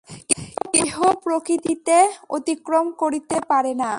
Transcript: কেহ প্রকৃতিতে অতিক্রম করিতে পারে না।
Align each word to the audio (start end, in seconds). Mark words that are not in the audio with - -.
কেহ 0.73 0.95
প্রকৃতিতে 1.23 1.97
অতিক্রম 2.29 2.85
করিতে 3.01 3.37
পারে 3.49 3.73
না। 3.73 3.89